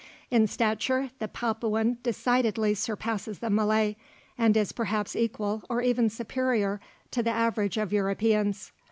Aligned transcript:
In 0.31 0.47
stature 0.47 1.11
the 1.19 1.27
Papuan 1.27 1.99
decidedly 2.01 2.73
surpasses 2.73 3.37
the 3.37 3.51
Malay, 3.51 3.97
and 4.35 4.57
is 4.57 4.71
perhaps 4.71 5.15
equal, 5.15 5.61
or 5.69 5.83
even 5.83 6.09
superior, 6.09 6.81
to 7.11 7.21
the 7.21 7.29
average 7.29 7.77
of 7.77 7.93
Europeans. 7.93 8.71